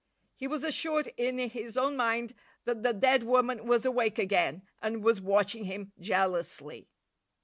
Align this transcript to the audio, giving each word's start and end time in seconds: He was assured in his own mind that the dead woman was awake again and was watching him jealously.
He 0.35 0.47
was 0.47 0.63
assured 0.63 1.13
in 1.15 1.37
his 1.37 1.77
own 1.77 1.95
mind 1.95 2.33
that 2.65 2.81
the 2.81 2.91
dead 2.91 3.21
woman 3.21 3.67
was 3.67 3.85
awake 3.85 4.17
again 4.17 4.63
and 4.81 5.03
was 5.03 5.21
watching 5.21 5.65
him 5.65 5.91
jealously. 5.99 6.89